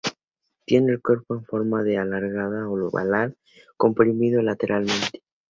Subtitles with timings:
[0.65, 3.37] Tiene el cuerpo en forma alargada-oval,
[3.77, 5.21] comprimido lateralmente.